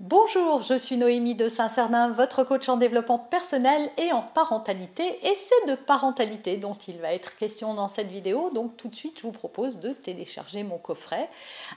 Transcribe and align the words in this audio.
Bonjour, 0.00 0.60
je 0.60 0.76
suis 0.76 0.98
Noémie 0.98 1.34
de 1.34 1.48
Saint-Cernin, 1.48 2.10
votre 2.10 2.44
coach 2.44 2.68
en 2.68 2.76
développement 2.76 3.18
personnel 3.18 3.90
et 3.96 4.12
en 4.12 4.20
parentalité. 4.20 5.02
Et 5.26 5.34
c'est 5.34 5.70
de 5.70 5.74
parentalité 5.74 6.58
dont 6.58 6.74
il 6.74 6.98
va 6.98 7.14
être 7.14 7.34
question 7.38 7.72
dans 7.72 7.88
cette 7.88 8.10
vidéo. 8.10 8.50
Donc 8.50 8.76
tout 8.76 8.88
de 8.88 8.94
suite, 8.94 9.16
je 9.16 9.22
vous 9.22 9.32
propose 9.32 9.80
de 9.80 9.94
télécharger 9.94 10.64
mon 10.64 10.76
coffret. 10.76 11.30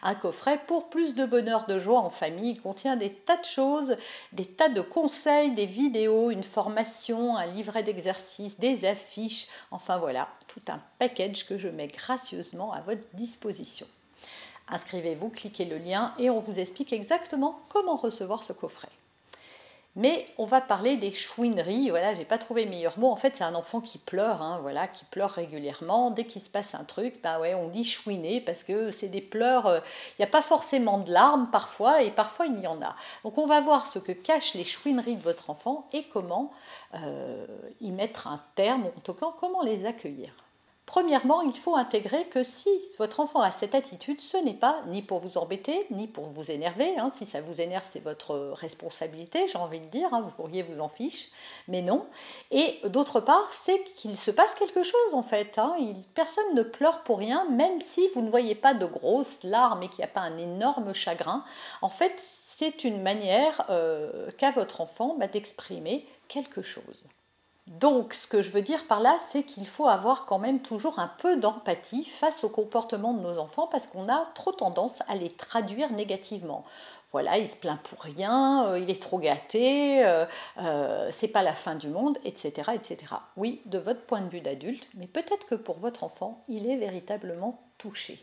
Un 0.03 0.15
coffret 0.15 0.59
pour 0.67 0.89
plus 0.89 1.15
de 1.15 1.25
bonheur 1.25 1.65
de 1.65 1.79
joie 1.79 2.01
en 2.01 2.09
famille. 2.09 2.51
Il 2.51 2.61
contient 2.61 2.97
des 2.97 3.13
tas 3.13 3.37
de 3.37 3.45
choses, 3.45 3.95
des 4.33 4.45
tas 4.45 4.67
de 4.67 4.81
conseils, 4.81 5.51
des 5.51 5.65
vidéos, 5.65 6.29
une 6.29 6.43
formation, 6.43 7.37
un 7.37 7.45
livret 7.45 7.83
d'exercices, 7.83 8.59
des 8.59 8.83
affiches. 8.83 9.47
Enfin 9.71 9.97
voilà, 9.97 10.27
tout 10.49 10.61
un 10.67 10.81
package 10.99 11.47
que 11.47 11.57
je 11.57 11.69
mets 11.69 11.87
gracieusement 11.87 12.73
à 12.73 12.81
votre 12.81 13.07
disposition. 13.13 13.87
Inscrivez-vous, 14.69 15.29
cliquez 15.29 15.65
le 15.65 15.77
lien 15.77 16.13
et 16.17 16.29
on 16.29 16.39
vous 16.39 16.59
explique 16.59 16.93
exactement 16.93 17.59
comment 17.69 17.95
recevoir 17.95 18.43
ce 18.43 18.53
coffret. 18.53 18.89
Mais 19.95 20.27
on 20.37 20.45
va 20.45 20.61
parler 20.61 20.97
des 20.97 21.11
chouineries. 21.11 21.89
Voilà, 21.89 22.13
j'ai 22.13 22.23
pas 22.23 22.37
trouvé 22.37 22.65
meilleur 22.65 22.97
mot. 22.99 23.09
En 23.09 23.15
fait, 23.15 23.35
c'est 23.35 23.43
un 23.43 23.55
enfant 23.55 23.81
qui 23.81 23.97
pleure, 23.97 24.41
hein, 24.41 24.59
voilà, 24.61 24.87
qui 24.87 25.03
pleure 25.05 25.31
régulièrement. 25.31 26.11
Dès 26.11 26.25
qu'il 26.25 26.41
se 26.41 26.49
passe 26.49 26.75
un 26.75 26.83
truc, 26.83 27.19
bah 27.23 27.39
ouais, 27.39 27.55
on 27.55 27.67
dit 27.69 27.83
chouiner 27.83 28.39
parce 28.39 28.63
que 28.63 28.91
c'est 28.91 29.07
des 29.07 29.21
pleurs. 29.21 29.65
Euh, 29.65 29.79
il 30.11 30.21
n'y 30.21 30.25
a 30.25 30.29
pas 30.29 30.43
forcément 30.43 30.99
de 30.99 31.11
larmes 31.11 31.49
parfois, 31.51 32.03
et 32.03 32.11
parfois 32.11 32.45
il 32.45 32.59
y 32.59 32.67
en 32.67 32.81
a. 32.81 32.95
Donc, 33.23 33.37
on 33.37 33.47
va 33.47 33.61
voir 33.61 33.87
ce 33.87 33.97
que 33.99 34.11
cachent 34.11 34.53
les 34.53 34.63
chouineries 34.63 35.15
de 35.15 35.23
votre 35.23 35.49
enfant 35.49 35.87
et 35.91 36.03
comment 36.03 36.53
euh, 36.93 37.45
y 37.81 37.91
mettre 37.91 38.27
un 38.27 38.41
terme, 38.55 38.85
en 38.85 39.01
tout 39.01 39.13
cas 39.13 39.33
comment 39.39 39.63
les 39.63 39.85
accueillir. 39.85 40.31
Premièrement, 40.89 41.43
il 41.43 41.53
faut 41.53 41.75
intégrer 41.75 42.25
que 42.29 42.41
si 42.41 42.67
votre 42.97 43.19
enfant 43.19 43.41
a 43.41 43.51
cette 43.51 43.75
attitude, 43.75 44.19
ce 44.19 44.37
n'est 44.37 44.55
pas 44.55 44.81
ni 44.87 45.03
pour 45.03 45.19
vous 45.19 45.37
embêter, 45.37 45.85
ni 45.91 46.07
pour 46.07 46.25
vous 46.25 46.49
énerver. 46.49 46.97
Hein. 46.97 47.11
Si 47.13 47.27
ça 47.27 47.41
vous 47.41 47.61
énerve, 47.61 47.85
c'est 47.87 48.03
votre 48.03 48.35
responsabilité, 48.53 49.47
j'ai 49.47 49.59
envie 49.59 49.81
de 49.81 49.85
dire. 49.85 50.11
Hein. 50.11 50.21
Vous 50.21 50.31
pourriez 50.31 50.63
vous 50.63 50.79
en 50.79 50.89
fiche, 50.89 51.29
mais 51.67 51.83
non. 51.83 52.07
Et 52.49 52.79
d'autre 52.85 53.19
part, 53.19 53.51
c'est 53.51 53.83
qu'il 53.83 54.17
se 54.17 54.31
passe 54.31 54.55
quelque 54.55 54.81
chose 54.81 55.13
en 55.13 55.21
fait. 55.21 55.59
Hein. 55.59 55.75
personne 56.15 56.55
ne 56.55 56.63
pleure 56.63 57.03
pour 57.03 57.19
rien, 57.19 57.47
même 57.51 57.81
si 57.81 58.09
vous 58.15 58.23
ne 58.23 58.29
voyez 58.31 58.55
pas 58.55 58.73
de 58.73 58.87
grosses 58.87 59.43
larmes 59.43 59.83
et 59.83 59.89
qu'il 59.89 59.99
n'y 59.99 60.05
a 60.05 60.13
pas 60.13 60.21
un 60.21 60.39
énorme 60.39 60.91
chagrin. 60.93 61.45
En 61.83 61.89
fait, 61.89 62.15
c'est 62.17 62.83
une 62.83 63.03
manière 63.03 63.63
euh, 63.69 64.31
qu'a 64.39 64.49
votre 64.49 64.81
enfant 64.81 65.15
bah, 65.19 65.27
d'exprimer 65.27 66.07
quelque 66.27 66.63
chose. 66.63 67.03
Donc, 67.69 68.15
ce 68.15 68.25
que 68.25 68.41
je 68.41 68.49
veux 68.49 68.63
dire 68.63 68.87
par 68.87 68.99
là, 68.99 69.15
c'est 69.19 69.43
qu'il 69.43 69.67
faut 69.67 69.87
avoir 69.87 70.25
quand 70.25 70.39
même 70.39 70.59
toujours 70.59 70.97
un 70.97 71.11
peu 71.19 71.37
d'empathie 71.37 72.03
face 72.03 72.43
au 72.43 72.49
comportement 72.49 73.13
de 73.13 73.21
nos 73.21 73.37
enfants 73.37 73.67
parce 73.67 73.85
qu'on 73.85 74.09
a 74.09 74.25
trop 74.33 74.51
tendance 74.51 75.03
à 75.07 75.15
les 75.15 75.29
traduire 75.29 75.91
négativement. 75.91 76.65
Voilà, 77.11 77.37
il 77.37 77.49
se 77.49 77.55
plaint 77.55 77.79
pour 77.81 78.01
rien, 78.01 78.65
euh, 78.65 78.79
il 78.79 78.89
est 78.89 79.01
trop 79.01 79.19
gâté, 79.19 80.03
euh, 80.03 80.25
euh, 80.59 81.09
c'est 81.11 81.27
pas 81.27 81.43
la 81.43 81.53
fin 81.53 81.75
du 81.75 81.89
monde, 81.89 82.17
etc., 82.23 82.71
etc. 82.73 82.97
Oui, 83.37 83.61
de 83.65 83.77
votre 83.77 84.01
point 84.01 84.21
de 84.21 84.29
vue 84.29 84.41
d'adulte, 84.41 84.87
mais 84.95 85.07
peut-être 85.07 85.45
que 85.45 85.55
pour 85.55 85.77
votre 85.77 86.03
enfant, 86.03 86.43
il 86.47 86.67
est 86.67 86.77
véritablement 86.77 87.61
touché. 87.77 88.19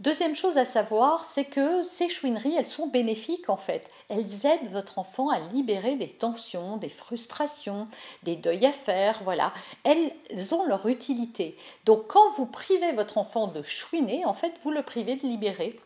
Deuxième 0.00 0.36
chose 0.36 0.58
à 0.58 0.64
savoir, 0.64 1.24
c'est 1.24 1.44
que 1.44 1.82
ces 1.82 2.08
chouineries, 2.08 2.54
elles 2.54 2.68
sont 2.68 2.86
bénéfiques 2.86 3.50
en 3.50 3.56
fait. 3.56 3.90
Elles 4.08 4.46
aident 4.46 4.70
votre 4.70 5.00
enfant 5.00 5.28
à 5.28 5.40
libérer 5.40 5.96
des 5.96 6.08
tensions, 6.08 6.76
des 6.76 6.88
frustrations, 6.88 7.88
des 8.22 8.36
deuils 8.36 8.64
à 8.64 8.70
faire, 8.70 9.20
voilà. 9.24 9.52
Elles 9.82 10.12
ont 10.52 10.64
leur 10.66 10.86
utilité. 10.86 11.56
Donc 11.84 12.06
quand 12.06 12.30
vous 12.36 12.46
privez 12.46 12.92
votre 12.92 13.18
enfant 13.18 13.48
de 13.48 13.60
chouiner, 13.62 14.24
en 14.24 14.34
fait, 14.34 14.52
vous 14.62 14.70
le 14.70 14.82
privez 14.82 15.16
de 15.16 15.26
libérer 15.26 15.80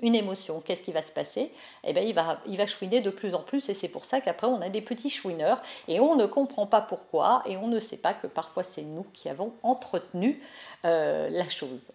une 0.00 0.14
émotion. 0.14 0.62
Qu'est-ce 0.64 0.82
qui 0.82 0.92
va 0.92 1.02
se 1.02 1.12
passer? 1.12 1.52
Eh 1.84 1.92
bien, 1.92 2.02
il 2.02 2.14
va, 2.14 2.40
il 2.46 2.56
va 2.56 2.66
chouiner 2.66 3.02
de 3.02 3.10
plus 3.10 3.34
en 3.34 3.42
plus 3.42 3.68
et 3.68 3.74
c'est 3.74 3.88
pour 3.88 4.06
ça 4.06 4.22
qu'après, 4.22 4.46
on 4.46 4.62
a 4.62 4.70
des 4.70 4.80
petits 4.80 5.10
chouineurs 5.10 5.62
et 5.86 6.00
on 6.00 6.16
ne 6.16 6.24
comprend 6.24 6.66
pas 6.66 6.80
pourquoi 6.80 7.42
et 7.44 7.58
on 7.58 7.68
ne 7.68 7.78
sait 7.78 7.98
pas 7.98 8.14
que 8.14 8.26
parfois 8.26 8.62
c'est 8.62 8.84
nous 8.84 9.04
qui 9.12 9.28
avons 9.28 9.52
entretenu 9.62 10.40
euh, 10.86 11.28
la 11.28 11.46
chose. 11.46 11.92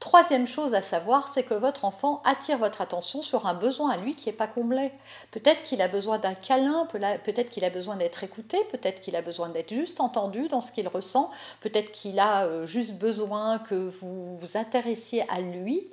Troisième 0.00 0.46
chose 0.46 0.72
à 0.72 0.80
savoir, 0.80 1.28
c'est 1.28 1.42
que 1.42 1.52
votre 1.52 1.84
enfant 1.84 2.22
attire 2.24 2.56
votre 2.56 2.80
attention 2.80 3.20
sur 3.20 3.46
un 3.46 3.52
besoin 3.52 3.90
à 3.90 3.98
lui 3.98 4.14
qui 4.14 4.30
n'est 4.30 4.34
pas 4.34 4.46
comblé. 4.46 4.92
Peut-être 5.30 5.62
qu'il 5.62 5.82
a 5.82 5.88
besoin 5.88 6.18
d'un 6.18 6.32
câlin, 6.32 6.86
peut-être 6.86 7.50
qu'il 7.50 7.66
a 7.66 7.70
besoin 7.70 7.96
d'être 7.96 8.24
écouté, 8.24 8.56
peut-être 8.70 9.02
qu'il 9.02 9.14
a 9.14 9.20
besoin 9.20 9.50
d'être 9.50 9.74
juste 9.74 10.00
entendu 10.00 10.48
dans 10.48 10.62
ce 10.62 10.72
qu'il 10.72 10.88
ressent, 10.88 11.30
peut-être 11.60 11.92
qu'il 11.92 12.18
a 12.18 12.46
euh, 12.46 12.64
juste 12.64 12.94
besoin 12.94 13.58
que 13.58 13.74
vous 13.74 14.38
vous 14.38 14.56
intéressiez 14.56 15.28
à 15.28 15.42
lui. 15.42 15.86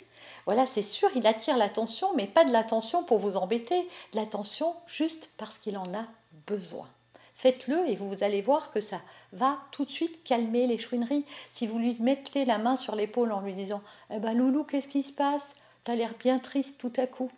Voilà, 0.45 0.65
c'est 0.65 0.81
sûr, 0.81 1.09
il 1.13 1.27
attire 1.27 1.57
l'attention, 1.57 2.13
mais 2.15 2.27
pas 2.27 2.45
de 2.45 2.53
l'attention 2.53 3.03
pour 3.03 3.19
vous 3.19 3.35
embêter, 3.35 3.89
l'attention 4.13 4.73
juste 4.85 5.29
parce 5.37 5.59
qu'il 5.59 5.77
en 5.77 5.93
a 5.93 6.05
besoin. 6.47 6.87
Faites-le 7.37 7.87
et 7.87 7.95
vous 7.95 8.23
allez 8.23 8.41
voir 8.41 8.71
que 8.71 8.79
ça 8.79 8.99
va 9.31 9.59
tout 9.71 9.85
de 9.85 9.91
suite 9.91 10.23
calmer 10.23 10.65
les 10.65 10.79
chouineries. 10.79 11.23
Si 11.51 11.67
vous 11.67 11.77
lui 11.77 11.95
mettez 11.99 12.45
la 12.45 12.57
main 12.57 12.75
sur 12.75 12.95
l'épaule 12.95 13.31
en 13.31 13.41
lui 13.41 13.53
disant 13.53 13.83
Eh 14.09 14.17
ben 14.17 14.33
Loulou, 14.33 14.63
qu'est-ce 14.63 14.87
qui 14.87 15.03
se 15.03 15.13
passe? 15.13 15.55
T'as 15.83 15.95
l'air 15.95 16.15
bien 16.19 16.39
triste 16.39 16.79
tout 16.79 16.93
à 16.97 17.05
coup. 17.05 17.29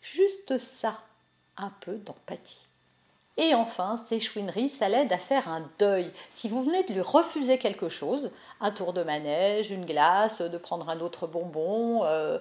Juste 0.00 0.58
ça, 0.58 1.02
un 1.56 1.70
peu 1.80 1.96
d'empathie. 1.96 2.67
Et 3.40 3.54
enfin, 3.54 3.96
ces 3.96 4.18
chouineries, 4.18 4.68
ça 4.68 4.88
l'aide 4.88 5.12
à 5.12 5.16
faire 5.16 5.48
un 5.48 5.70
deuil. 5.78 6.10
Si 6.28 6.48
vous 6.48 6.64
venez 6.64 6.82
de 6.82 6.92
lui 6.92 7.00
refuser 7.00 7.56
quelque 7.56 7.88
chose, 7.88 8.32
un 8.60 8.72
tour 8.72 8.92
de 8.92 9.04
manège, 9.04 9.70
une 9.70 9.84
glace, 9.84 10.42
de 10.42 10.58
prendre 10.58 10.88
un 10.88 10.98
autre 10.98 11.28
bonbon 11.28 12.02
euh, 12.02 12.40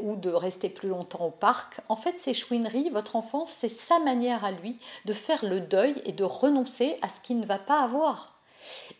ou 0.00 0.16
de 0.16 0.30
rester 0.30 0.68
plus 0.68 0.88
longtemps 0.88 1.26
au 1.26 1.30
parc, 1.30 1.80
en 1.88 1.94
fait, 1.94 2.16
ces 2.18 2.34
chouineries, 2.34 2.90
votre 2.90 3.14
enfant, 3.14 3.44
c'est 3.44 3.68
sa 3.68 4.00
manière 4.00 4.44
à 4.44 4.50
lui 4.50 4.76
de 5.04 5.12
faire 5.12 5.44
le 5.44 5.60
deuil 5.60 5.94
et 6.04 6.12
de 6.12 6.24
renoncer 6.24 6.98
à 7.00 7.08
ce 7.08 7.20
qu'il 7.20 7.38
ne 7.38 7.46
va 7.46 7.58
pas 7.58 7.80
avoir. 7.80 8.33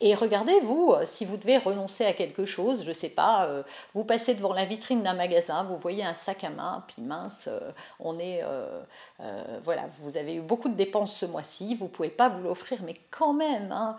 Et 0.01 0.15
regardez, 0.15 0.59
vous, 0.61 0.93
euh, 0.93 1.05
si 1.07 1.25
vous 1.25 1.37
devez 1.37 1.57
renoncer 1.57 2.05
à 2.05 2.13
quelque 2.13 2.45
chose, 2.45 2.83
je 2.83 2.89
ne 2.89 2.95
sais 2.95 3.09
pas, 3.09 3.47
euh, 3.47 3.63
vous 3.95 4.05
passez 4.05 4.35
devant 4.35 4.53
la 4.53 4.65
vitrine 4.65 5.03
d'un 5.03 5.15
magasin, 5.15 5.65
vous 5.65 5.77
voyez 5.77 6.05
un 6.05 6.15
sac 6.15 6.45
à 6.45 6.51
main, 6.51 6.85
puis 6.87 7.03
mince, 7.03 7.49
euh, 7.49 7.71
on 8.01 8.19
est, 8.19 8.43
voilà, 9.65 9.85
vous 10.01 10.17
avez 10.17 10.35
eu 10.35 10.41
beaucoup 10.41 10.69
de 10.69 10.75
dépenses 10.75 11.17
ce 11.17 11.27
mois-ci, 11.27 11.75
vous 11.77 11.85
ne 11.85 11.91
pouvez 11.91 12.11
pas 12.11 12.29
vous 12.29 12.43
l'offrir, 12.43 12.81
mais 12.85 12.95
quand 13.11 13.33
même, 13.33 13.73
hein, 13.73 13.97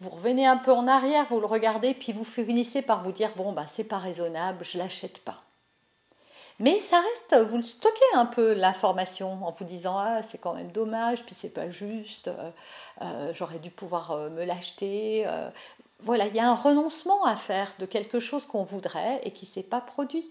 vous 0.00 0.10
revenez 0.10 0.46
un 0.46 0.56
peu 0.56 0.72
en 0.72 0.86
arrière, 0.86 1.26
vous 1.30 1.40
le 1.40 1.46
regardez, 1.46 1.94
puis 1.94 2.12
vous 2.12 2.24
finissez 2.24 2.82
par 2.82 3.02
vous 3.02 3.12
dire, 3.12 3.30
bon, 3.36 3.52
bah, 3.52 3.66
c'est 3.68 3.84
pas 3.84 3.98
raisonnable, 3.98 4.64
je 4.64 4.78
l'achète 4.78 5.18
pas. 5.18 5.42
Mais 6.62 6.78
ça 6.78 7.00
reste, 7.00 7.50
vous 7.50 7.56
le 7.56 7.64
stockez 7.64 8.14
un 8.14 8.24
peu 8.24 8.52
l'information 8.52 9.44
en 9.44 9.50
vous 9.50 9.64
disant 9.64 9.98
ah 9.98 10.22
c'est 10.22 10.38
quand 10.38 10.54
même 10.54 10.70
dommage, 10.70 11.24
puis 11.24 11.34
c'est 11.34 11.52
pas 11.52 11.70
juste, 11.70 12.28
euh, 12.28 12.50
euh, 13.02 13.32
j'aurais 13.34 13.58
dû 13.58 13.68
pouvoir 13.68 14.12
euh, 14.12 14.30
me 14.30 14.44
l'acheter. 14.44 15.26
voilà, 15.98 16.28
il 16.28 16.36
y 16.36 16.38
a 16.38 16.48
un 16.48 16.54
renoncement 16.54 17.24
à 17.24 17.34
faire 17.34 17.74
de 17.80 17.86
quelque 17.86 18.20
chose 18.20 18.46
qu'on 18.46 18.62
voudrait 18.62 19.20
et 19.24 19.32
qui 19.32 19.44
s'est 19.44 19.64
pas 19.64 19.80
produit. 19.80 20.30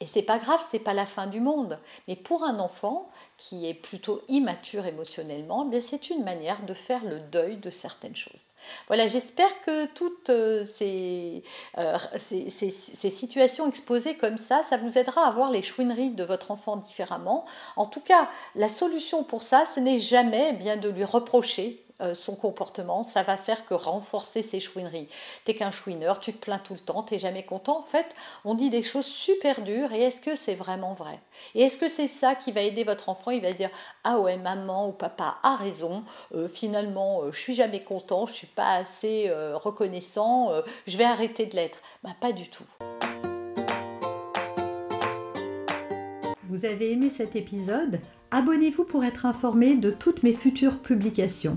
Et 0.00 0.06
c'est 0.06 0.22
pas 0.22 0.38
grave, 0.38 0.60
c'est 0.70 0.78
pas 0.78 0.94
la 0.94 1.06
fin 1.06 1.26
du 1.26 1.40
monde. 1.40 1.78
Mais 2.08 2.16
pour 2.16 2.44
un 2.44 2.58
enfant 2.58 3.10
qui 3.36 3.68
est 3.68 3.74
plutôt 3.74 4.22
immature 4.28 4.86
émotionnellement, 4.86 5.68
eh 5.72 5.80
c'est 5.80 6.10
une 6.10 6.22
manière 6.22 6.62
de 6.64 6.74
faire 6.74 7.04
le 7.04 7.18
deuil 7.18 7.56
de 7.56 7.70
certaines 7.70 8.16
choses. 8.16 8.46
Voilà, 8.86 9.08
j'espère 9.08 9.60
que 9.62 9.86
toutes 9.86 10.30
euh, 10.30 10.64
euh, 10.80 11.98
ces, 12.18 12.50
ces, 12.50 12.70
ces, 12.70 13.10
situations 13.10 13.68
exposées 13.68 14.14
comme 14.14 14.38
ça, 14.38 14.62
ça 14.62 14.76
vous 14.76 14.98
aidera 14.98 15.26
à 15.26 15.32
voir 15.32 15.50
les 15.50 15.62
chouineries 15.62 16.10
de 16.10 16.24
votre 16.24 16.50
enfant 16.50 16.76
différemment. 16.76 17.44
En 17.76 17.86
tout 17.86 18.00
cas, 18.00 18.28
la 18.54 18.68
solution 18.68 19.24
pour 19.24 19.42
ça, 19.42 19.64
ce 19.66 19.80
n'est 19.80 19.98
jamais 19.98 20.50
eh 20.50 20.52
bien 20.52 20.76
de 20.76 20.88
lui 20.88 21.04
reprocher 21.04 21.81
euh, 22.02 22.14
son 22.14 22.36
comportement, 22.36 23.02
ça 23.02 23.22
va 23.22 23.36
faire 23.36 23.64
que 23.64 23.74
renforcer 23.74 24.42
ses 24.42 24.60
chouineries. 24.60 25.08
T'es 25.44 25.54
qu'un 25.54 25.70
chouineur, 25.70 26.20
tu 26.20 26.32
te 26.32 26.38
plains 26.38 26.58
tout 26.58 26.74
le 26.74 26.80
temps, 26.80 27.02
t'es 27.02 27.18
jamais 27.18 27.44
content. 27.44 27.78
En 27.78 27.82
fait, 27.82 28.14
on 28.44 28.54
dit 28.54 28.70
des 28.70 28.82
choses 28.82 29.06
super 29.06 29.62
dures 29.62 29.92
et 29.92 30.02
est-ce 30.02 30.20
que 30.20 30.34
c'est 30.36 30.54
vraiment 30.54 30.94
vrai? 30.94 31.18
Et 31.54 31.62
est-ce 31.62 31.78
que 31.78 31.88
c'est 31.88 32.06
ça 32.06 32.34
qui 32.34 32.52
va 32.52 32.62
aider 32.62 32.84
votre 32.84 33.08
enfant? 33.08 33.30
Il 33.30 33.42
va 33.42 33.52
dire 33.52 33.70
ah 34.04 34.18
ouais, 34.18 34.36
maman 34.36 34.88
ou 34.88 34.92
papa 34.92 35.38
a 35.42 35.56
raison. 35.56 36.04
Euh, 36.34 36.48
finalement, 36.48 37.30
je 37.30 37.38
suis 37.38 37.54
jamais 37.54 37.80
content, 37.80 38.26
je 38.26 38.34
suis 38.34 38.46
pas 38.46 38.74
assez 38.74 39.30
reconnaissant. 39.54 40.50
je 40.86 40.96
vais 40.96 41.04
arrêter 41.04 41.46
de 41.46 41.56
l'être. 41.56 41.78
Bah 42.02 42.10
pas 42.20 42.32
du 42.32 42.48
tout. 42.48 42.64
Vous 46.48 46.66
avez 46.66 46.92
aimé 46.92 47.08
cet 47.08 47.34
épisode? 47.34 47.98
Abonnez-vous 48.30 48.84
pour 48.84 49.04
être 49.04 49.26
informé 49.26 49.74
de 49.74 49.90
toutes 49.90 50.22
mes 50.22 50.32
futures 50.32 50.78
publications. 50.80 51.56